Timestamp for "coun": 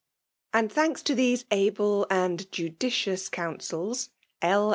3.29-3.59